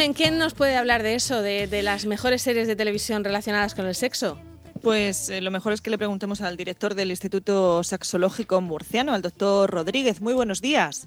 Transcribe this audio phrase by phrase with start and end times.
[0.00, 3.74] Carmen, ¿quién nos puede hablar de eso, de, de las mejores series de televisión relacionadas
[3.74, 4.40] con el sexo?
[4.82, 9.20] Pues eh, lo mejor es que le preguntemos al director del Instituto Sexológico Murciano, al
[9.20, 10.22] doctor Rodríguez.
[10.22, 11.06] Muy buenos días.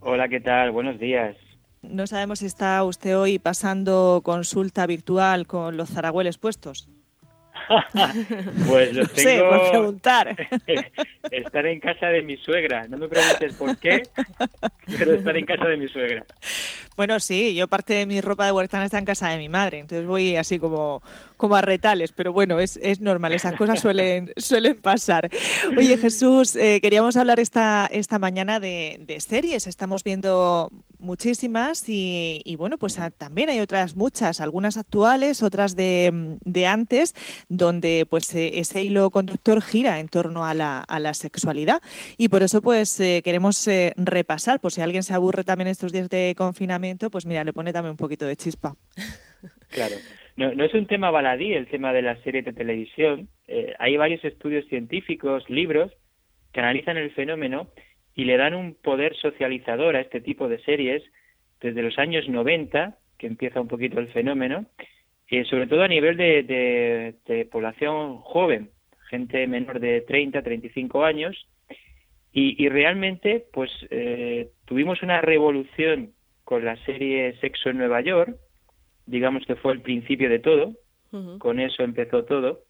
[0.00, 0.72] Hola, ¿qué tal?
[0.72, 1.36] Buenos días.
[1.82, 6.88] No sabemos si está usted hoy pasando consulta virtual con los zaragüeles puestos.
[8.68, 9.50] pues lo No sé, tengo.
[9.50, 10.36] por preguntar.
[11.30, 12.88] estar en casa de mi suegra.
[12.88, 14.02] No me preguntes por qué,
[14.98, 16.24] pero estar en casa de mi suegra.
[16.96, 19.78] Bueno, sí, yo parte de mi ropa de huertana está en casa de mi madre,
[19.78, 21.02] entonces voy así como,
[21.36, 25.30] como a retales, pero bueno, es, es normal, esas cosas suelen, suelen pasar.
[25.76, 32.42] Oye, Jesús, eh, queríamos hablar esta, esta mañana de, de series, estamos viendo muchísimas y,
[32.44, 37.14] y bueno, pues también hay otras muchas, algunas actuales, otras de, de antes,
[37.48, 41.80] donde pues eh, ese hilo conductor gira en torno a la, a la sexualidad
[42.16, 45.92] y por eso pues eh, queremos eh, repasar, por si alguien se aburre también estos
[45.92, 46.79] días de confinamiento,
[47.10, 48.74] pues mira, le pone también un poquito de chispa.
[49.70, 49.94] Claro.
[50.36, 53.28] No, no es un tema baladí el tema de las series de televisión.
[53.46, 55.92] Eh, hay varios estudios científicos, libros,
[56.52, 57.68] que analizan el fenómeno
[58.14, 61.02] y le dan un poder socializador a este tipo de series
[61.60, 64.66] desde los años 90, que empieza un poquito el fenómeno,
[65.28, 68.70] y sobre todo a nivel de, población joven,
[69.08, 71.46] gente menor de 30, 35 años,
[72.32, 76.12] y, y realmente pues eh, tuvimos una revolución
[76.50, 78.36] con la serie Sexo en Nueva York,
[79.06, 80.72] digamos que fue el principio de todo,
[81.38, 82.64] con eso empezó todo.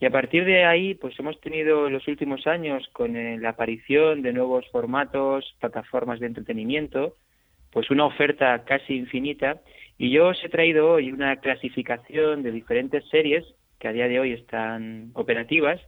[0.00, 3.50] Y a partir de ahí, pues hemos tenido en los últimos años, con eh, la
[3.50, 7.14] aparición de nuevos formatos, plataformas de entretenimiento,
[7.70, 9.60] pues una oferta casi infinita.
[9.96, 13.44] Y yo os he traído hoy una clasificación de diferentes series
[13.78, 15.80] que a día de hoy están operativas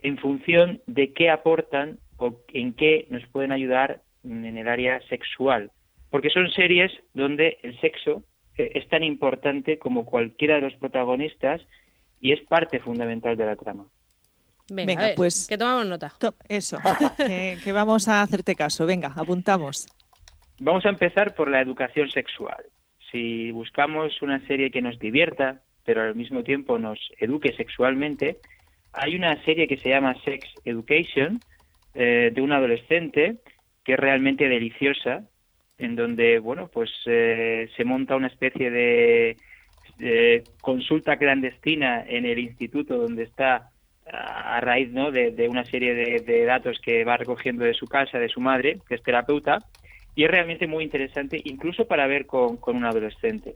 [0.00, 5.70] en función de qué aportan o en qué nos pueden ayudar en el área sexual.
[6.10, 8.24] Porque son series donde el sexo
[8.56, 11.60] eh, es tan importante como cualquiera de los protagonistas
[12.20, 13.86] y es parte fundamental de la trama.
[14.70, 16.12] Venga, Venga, a ver, pues- que tomamos nota.
[16.18, 16.78] To- Eso,
[17.16, 18.86] que, que vamos a hacerte caso.
[18.86, 19.86] Venga, apuntamos.
[20.60, 22.64] Vamos a empezar por la educación sexual.
[23.10, 28.38] Si buscamos una serie que nos divierta, pero al mismo tiempo nos eduque sexualmente,
[28.92, 31.40] hay una serie que se llama Sex Education
[31.94, 33.36] eh, de un adolescente
[33.84, 35.24] que es realmente deliciosa,
[35.78, 39.36] en donde bueno pues eh, se monta una especie de,
[39.98, 43.70] de consulta clandestina en el instituto donde está
[44.10, 45.10] a raíz ¿no?
[45.10, 48.40] de, de una serie de, de datos que va recogiendo de su casa, de su
[48.40, 49.58] madre, que es terapeuta,
[50.14, 53.54] y es realmente muy interesante, incluso para ver con, con un adolescente.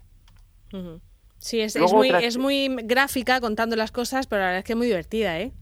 [1.39, 4.73] Sí, es, es muy, es muy gráfica contando las cosas, pero la verdad es que
[4.75, 5.53] es muy divertida, ¿eh?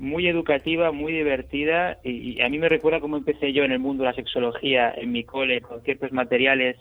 [0.00, 3.78] Muy educativa, muy divertida, y, y a mí me recuerda cómo empecé yo en el
[3.78, 6.76] mundo de la sexología en mi cole, con ciertos materiales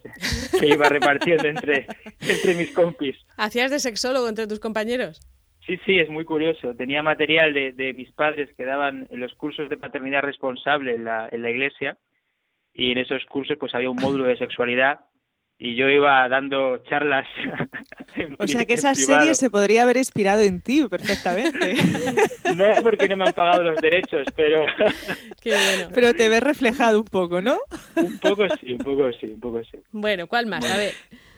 [0.58, 1.86] que iba repartiendo entre,
[2.22, 3.18] entre mis compis.
[3.38, 5.20] ¿Hacías de sexólogo entre tus compañeros?
[5.66, 6.74] Sí, sí, es muy curioso.
[6.74, 11.04] Tenía material de, de mis padres que daban en los cursos de paternidad responsable en
[11.04, 11.98] la, en la iglesia
[12.74, 15.02] y en esos cursos pues había un módulo de sexualidad
[15.62, 17.28] y yo iba dando charlas.
[18.40, 19.20] O sea que esa privado.
[19.20, 21.76] serie se podría haber inspirado en ti perfectamente.
[22.56, 24.66] No porque no me han pagado los derechos, pero
[25.42, 25.92] Qué bueno.
[25.94, 27.60] Pero te ves reflejado un poco, ¿no?
[27.96, 29.78] un poco sí, un poco sí, un poco sí.
[29.92, 30.66] Bueno, ¿cuál más?
[30.70, 30.94] A ver.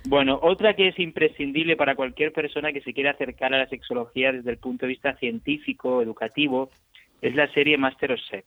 [0.05, 4.31] Bueno, otra que es imprescindible para cualquier persona que se quiera acercar a la sexología
[4.31, 6.71] desde el punto de vista científico, educativo,
[7.21, 8.45] es la serie Master of Sex.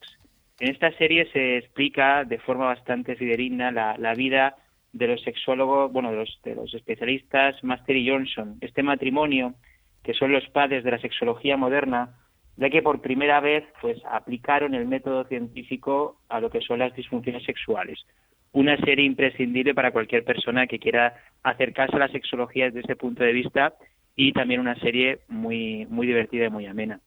[0.59, 4.57] En esta serie se explica de forma bastante fidedigna la, la vida
[4.95, 9.55] de los sexólogos, bueno, de los, de los especialistas Master y Johnson, este matrimonio
[10.05, 12.11] que son los padres de la sexología moderna,
[12.57, 16.95] ya que por primera vez pues aplicaron el método científico a lo que son las
[16.95, 17.99] disfunciones sexuales.
[18.53, 23.25] Una serie imprescindible para cualquier persona que quiera acercarse a la sexología desde ese punto
[23.25, 23.75] de vista
[24.15, 27.01] y también una serie muy muy divertida y muy amena.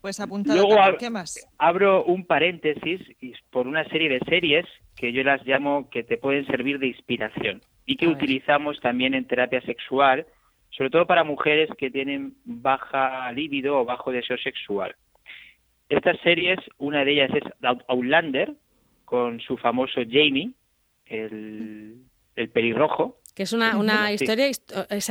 [0.00, 0.56] Pues apuntado.
[0.62, 1.48] Luego ¿Qué más?
[1.58, 4.66] Abro un paréntesis y por una serie de series
[4.96, 9.26] que yo las llamo que te pueden servir de inspiración y que utilizamos también en
[9.26, 10.26] terapia sexual,
[10.70, 14.94] sobre todo para mujeres que tienen baja libido o bajo deseo sexual.
[15.88, 18.54] Estas series, una de ellas es Out- Outlander,
[19.04, 20.50] con su famoso Jamie,
[21.06, 21.96] el,
[22.34, 23.18] el pelirrojo.
[23.36, 24.14] Que es una, una Sí.
[24.24, 24.48] historia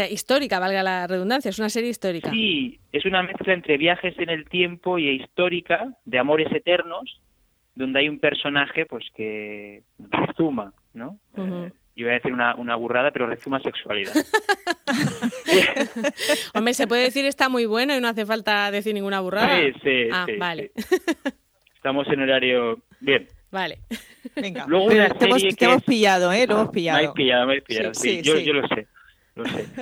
[0.10, 2.31] histórica, valga la redundancia, es una serie histórica.
[2.31, 7.22] Sí, es una mezcla entre viajes en el tiempo y histórica, de amores eternos,
[7.75, 11.19] donde hay un personaje pues que rezuma, ¿no?
[11.38, 14.13] Eh, iba a decir una, una burrada, pero rezuma sexualidad.
[16.54, 19.57] Hombre, se puede decir está muy bueno y no hace falta decir ninguna burrada.
[19.60, 20.95] Sí, sí, ah, sí, vale, sí.
[21.75, 22.80] Estamos en horario...
[23.01, 23.27] Bien.
[23.56, 23.80] Vale.
[24.36, 26.46] Venga, Luego una te, hemos, pillado, ¿eh?
[26.46, 26.98] Lo hemos pillado.
[26.98, 27.94] Me habéis pillado, me habéis pillado.
[27.94, 28.88] Sí, yo, yo, lo sé.
[29.36, 29.66] Lo sé.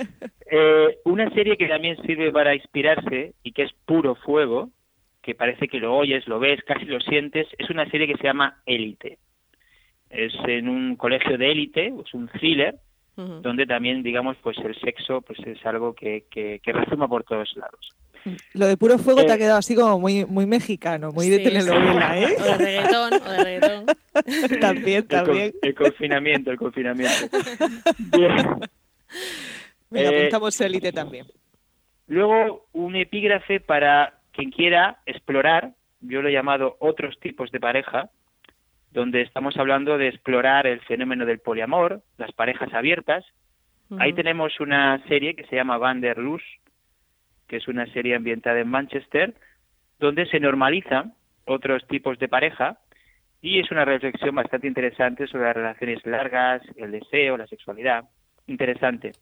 [0.56, 4.70] Eh, una serie que también sirve para inspirarse y que es puro fuego,
[5.20, 8.24] que parece que lo oyes, lo ves, casi lo sientes, es una serie que se
[8.24, 9.18] llama Élite.
[10.10, 12.76] Es en un colegio de élite, es un thriller,
[13.16, 17.56] donde también, digamos, pues el sexo pues es algo que, que, que resuma por todos
[17.56, 17.90] lados.
[18.54, 21.40] Lo de puro fuego te ha eh, quedado así como muy, muy mexicano, muy de
[21.40, 22.36] telenovela, ¿eh?
[22.38, 23.86] O de reggaetón, o de reggaetón.
[24.60, 25.52] también, también.
[25.62, 27.26] El, confinamiento, el confinamiento.
[28.16, 28.60] Bien.
[29.90, 31.26] Venga, eh, apuntamos élite también.
[32.06, 38.10] Luego, un epígrafe para quien quiera explorar, yo lo he llamado otros tipos de pareja,
[38.90, 43.24] donde estamos hablando de explorar el fenómeno del poliamor, las parejas abiertas.
[43.98, 46.18] Ahí tenemos una serie que se llama Van der
[47.54, 49.32] que es una serie ambientada en Manchester,
[50.00, 51.14] donde se normalizan
[51.44, 52.78] otros tipos de pareja
[53.40, 58.06] y es una reflexión bastante interesante sobre las relaciones largas, el deseo, la sexualidad.
[58.48, 59.12] Interesante.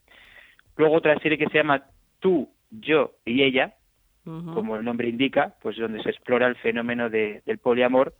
[0.78, 1.84] Luego otra serie que se llama
[2.20, 3.74] Tú, yo y ella,
[4.24, 8.14] como el nombre indica, pues donde se explora el fenómeno del poliamor.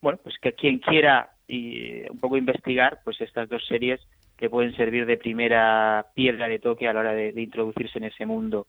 [0.00, 4.00] Bueno, pues que quien quiera y un poco investigar, pues estas dos series
[4.38, 8.24] que pueden servir de primera piedra de toque a la hora de, introducirse en ese
[8.24, 8.66] mundo.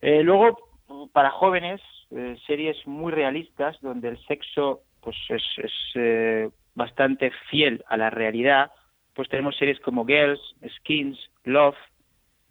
[0.00, 0.58] Eh, luego,
[1.12, 1.80] para jóvenes,
[2.10, 5.42] eh, series muy realistas donde el sexo pues es,
[5.94, 8.70] eh, bastante fiel a la realidad,
[9.14, 10.40] pues tenemos series como Girls,
[10.76, 11.76] Skins, Love,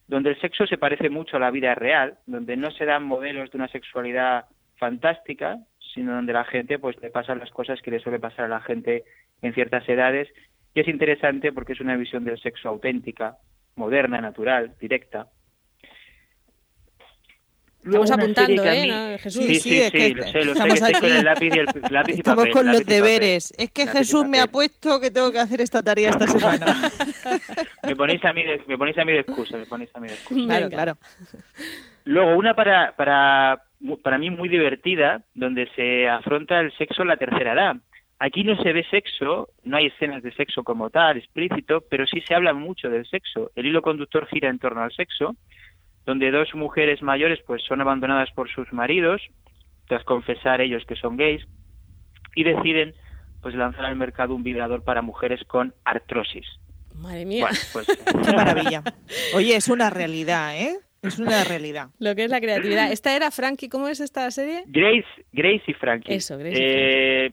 [0.07, 3.51] donde el sexo se parece mucho a la vida real, donde no se dan modelos
[3.51, 4.45] de una sexualidad
[4.77, 5.59] fantástica,
[5.93, 8.61] sino donde la gente pues le pasan las cosas que le suele pasar a la
[8.61, 9.03] gente
[9.41, 10.27] en ciertas edades
[10.73, 13.37] y es interesante porque es una visión del sexo auténtica,
[13.75, 15.27] moderna, natural, directa.
[17.83, 19.17] Estamos apuntando, ¿eh?
[19.19, 19.45] Jesús.
[19.45, 22.15] Sí, sí, sí, sí lo sé, lo estamos sé, con el lápiz y el lápiz
[22.15, 23.53] y Estamos con los deberes.
[23.57, 26.65] Es que Jesús me ha puesto que tengo que hacer esta tarea esta semana.
[27.83, 30.07] me ponéis a mí de, me ponéis a mí de excusa, me ponéis a mí
[30.09, 30.45] de excusa.
[30.45, 30.97] Claro, claro.
[32.03, 33.63] Luego, una para, para,
[34.03, 37.75] para mí muy divertida, donde se afronta el sexo en la tercera edad.
[38.21, 42.19] Aquí no se ve sexo, no hay escenas de sexo como tal, explícito, pero sí
[42.27, 43.51] se habla mucho del sexo.
[43.55, 45.37] El hilo conductor gira en torno al sexo,
[46.09, 49.21] donde dos mujeres mayores pues son abandonadas por sus maridos,
[49.87, 51.45] tras confesar ellos que son gays,
[52.33, 52.95] y deciden
[53.43, 56.47] pues lanzar al mercado un vibrador para mujeres con artrosis.
[56.95, 57.47] Madre mía.
[57.71, 57.85] pues,
[58.25, 58.81] Qué maravilla.
[59.35, 60.79] Oye, es una realidad, ¿eh?
[61.03, 61.89] Es una realidad.
[61.99, 62.91] Lo que es la creatividad.
[62.91, 63.69] ¿Esta era Frankie?
[63.69, 64.63] ¿Cómo es esta serie?
[64.65, 66.15] Grace, Grace y Frankie.
[66.15, 67.31] Eso, Grace y eh,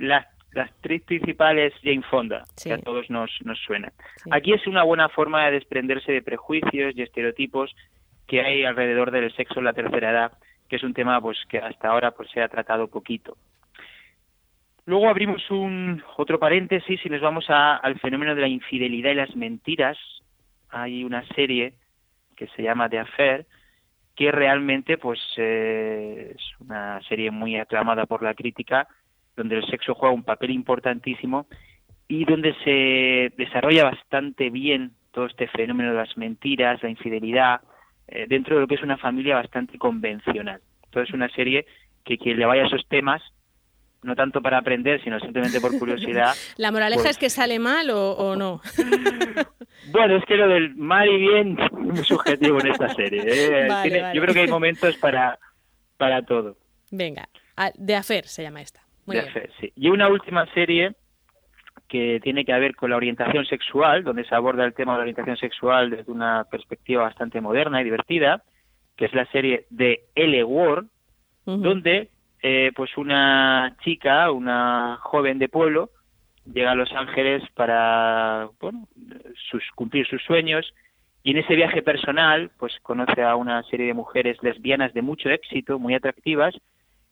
[0.00, 3.92] Las, las tres principales Jane Fonda, que a todos nos, nos suena.
[4.32, 7.72] Aquí es una buena forma de desprenderse de prejuicios y estereotipos
[8.26, 10.32] que hay alrededor del sexo en la tercera edad,
[10.68, 13.36] que es un tema pues que hasta ahora pues se ha tratado poquito.
[14.86, 19.34] Luego abrimos un otro paréntesis y nos vamos al fenómeno de la infidelidad y las
[19.34, 19.98] mentiras.
[20.70, 21.74] Hay una serie
[22.36, 23.46] que se llama The Affair,
[24.14, 28.86] que realmente pues eh, es una serie muy aclamada por la crítica,
[29.36, 31.46] donde el sexo juega un papel importantísimo
[32.08, 37.60] y donde se desarrolla bastante bien todo este fenómeno de las mentiras, la infidelidad,
[38.08, 40.60] eh, dentro de lo que es una familia bastante convencional.
[40.84, 41.66] Entonces, una serie
[42.04, 43.22] que quien le vaya a esos temas,
[44.02, 46.34] no tanto para aprender, sino simplemente por curiosidad.
[46.56, 48.60] ¿La moraleja pues es que sale mal o, no?
[49.90, 53.22] bueno, es que lo del mal y bien es muy subjetivo en esta serie.
[53.26, 54.12] ¿eh?
[54.14, 55.38] Yo creo que hay momentos para,
[55.96, 56.56] para todo.
[56.92, 57.28] Venga,
[57.74, 58.80] de Afer se llama esta.
[59.06, 59.72] de Afer, sí.
[59.74, 60.94] Y una última serie
[61.88, 65.02] que tiene que ver con la orientación sexual, donde se aborda el tema de la
[65.02, 68.42] orientación sexual desde una perspectiva bastante moderna y divertida,
[68.96, 70.86] que es la serie de L Word,
[71.44, 72.10] donde
[72.42, 75.90] eh, pues una chica, una joven de pueblo,
[76.52, 78.88] llega a Los Ángeles para bueno,
[79.50, 80.72] sus, cumplir sus sueños
[81.22, 85.28] y en ese viaje personal pues conoce a una serie de mujeres lesbianas de mucho
[85.28, 86.54] éxito, muy atractivas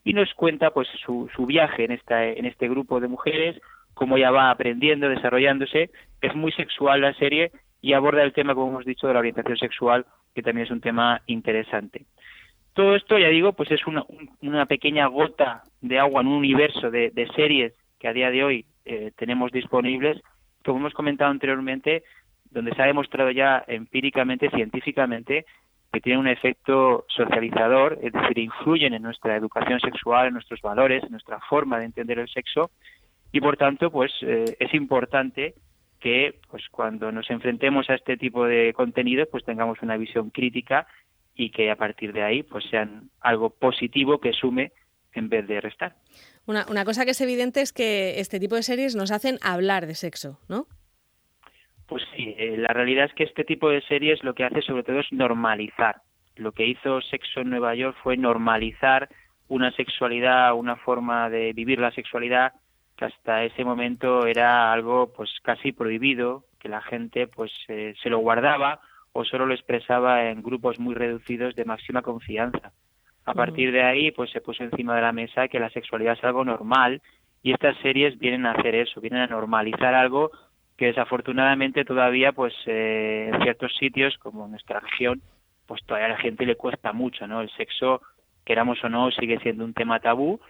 [0.04, 3.60] y nos cuenta pues su, su viaje en esta en este grupo de mujeres,
[3.94, 5.90] cómo ella va aprendiendo, desarrollándose.
[6.20, 9.56] Es muy sexual la serie y aborda el tema, como hemos dicho, de la orientación
[9.56, 12.06] sexual, que también es un tema interesante.
[12.72, 14.04] Todo esto, ya digo, pues es una,
[14.42, 18.66] una pequeña gota de agua en un universo de, series que a día de hoy
[18.84, 20.20] eh, tenemos disponibles,
[20.64, 22.02] como hemos comentado anteriormente,
[22.50, 25.46] donde se ha demostrado ya empíricamente, científicamente,
[25.92, 31.04] que tienen un efecto socializador, es decir, influyen en nuestra educación sexual, en nuestros valores,
[31.04, 32.70] en nuestra forma de entender el sexo
[33.34, 35.54] y por tanto pues eh, es importante
[35.98, 40.86] que pues cuando nos enfrentemos a este tipo de contenidos pues tengamos una visión crítica
[41.34, 44.70] y que a partir de ahí pues sean algo positivo que sume
[45.14, 45.96] en vez de restar.
[46.46, 49.88] Una, una cosa que es evidente es que este tipo de series nos hacen hablar
[49.88, 50.68] de sexo, ¿no?
[51.88, 54.84] Pues sí, eh, la realidad es que este tipo de series lo que hace sobre
[54.84, 56.02] todo es normalizar.
[56.36, 59.08] Lo que hizo Sexo en Nueva York fue normalizar
[59.48, 62.52] una sexualidad, una forma de vivir la sexualidad
[62.96, 68.10] que hasta ese momento era algo pues casi prohibido, que la gente pues eh, se
[68.10, 68.80] lo guardaba
[69.12, 72.72] o solo lo expresaba en grupos muy reducidos de máxima confianza.
[73.26, 76.24] A partir de ahí pues se puso encima de la mesa que la sexualidad es
[76.24, 77.00] algo normal
[77.42, 80.30] y estas series vienen a hacer eso, vienen a normalizar algo
[80.76, 85.22] que desafortunadamente todavía pues eh, en ciertos sitios como en nuestra región
[85.66, 87.40] pues todavía a la gente le cuesta mucho, ¿no?
[87.40, 88.02] El sexo,
[88.44, 90.40] queramos o no, sigue siendo un tema tabú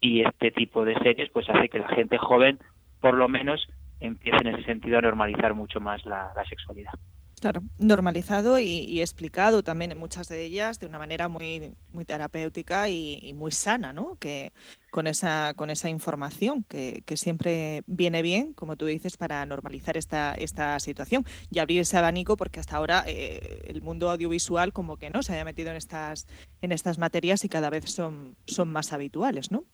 [0.00, 2.58] y este tipo de series pues hace que la gente joven
[3.00, 3.68] por lo menos
[4.00, 6.92] empiece en ese sentido a normalizar mucho más la, sexualidad.
[7.40, 12.88] Claro, normalizado y, explicado también en muchas de ellas de una manera muy, muy terapéutica
[12.88, 14.16] y, muy sana, ¿no?
[14.18, 14.52] Que
[14.90, 19.96] con esa, con esa información que, que, siempre viene bien, como tú dices, para normalizar
[19.96, 24.96] esta, esta situación y abrir ese abanico, porque hasta ahora eh, el mundo audiovisual como
[24.96, 26.26] que no se haya metido en estas,
[26.60, 29.64] en estas materias y cada vez son, son más habituales, ¿no?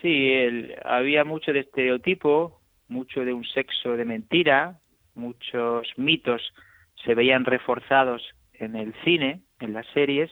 [0.00, 0.32] Sí,
[0.84, 4.78] había mucho de estereotipo, mucho de un sexo de mentira,
[5.14, 6.52] muchos mitos
[7.04, 8.22] se veían reforzados
[8.54, 10.30] en el cine, en las series.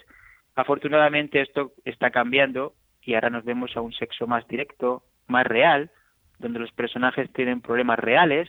[0.54, 5.90] Afortunadamente esto está cambiando y ahora nos vemos a un sexo más directo, más real,
[6.38, 8.48] donde los personajes tienen problemas reales,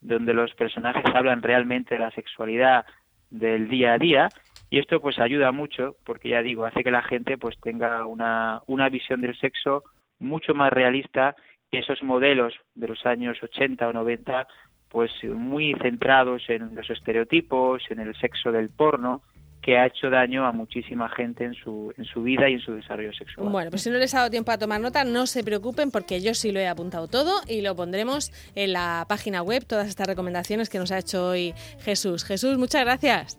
[0.00, 2.84] donde los personajes hablan realmente de la sexualidad
[3.30, 4.28] del día a día
[4.68, 8.62] y esto pues ayuda mucho porque ya digo hace que la gente pues tenga una,
[8.66, 9.84] una visión del sexo
[10.22, 11.36] mucho más realista
[11.70, 14.46] que esos modelos de los años 80 o 90,
[14.88, 19.22] pues muy centrados en los estereotipos, en el sexo del porno,
[19.62, 22.74] que ha hecho daño a muchísima gente en su, en su vida y en su
[22.74, 23.48] desarrollo sexual.
[23.48, 26.20] Bueno, pues si no les ha dado tiempo a tomar nota, no se preocupen porque
[26.20, 30.08] yo sí lo he apuntado todo y lo pondremos en la página web, todas estas
[30.08, 32.24] recomendaciones que nos ha hecho hoy Jesús.
[32.24, 33.38] Jesús, muchas gracias.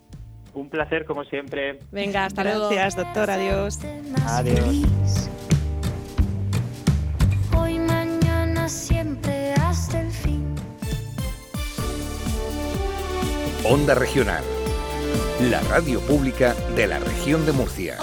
[0.54, 1.80] Un placer, como siempre.
[1.92, 2.70] Venga, hasta luego.
[2.70, 3.30] Gracias, doctor.
[3.30, 3.80] Adiós.
[4.28, 5.33] Adiós.
[13.66, 14.44] Onda Regional,
[15.50, 17.98] la radio pública de la región de Murcia.